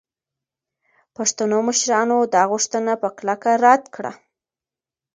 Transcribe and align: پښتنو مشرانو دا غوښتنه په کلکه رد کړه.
پښتنو 1.15 1.57
مشرانو 1.67 2.17
دا 2.33 2.43
غوښتنه 2.51 2.93
په 3.01 3.07
کلکه 3.17 3.51
رد 3.63 3.83
کړه. 3.95 4.11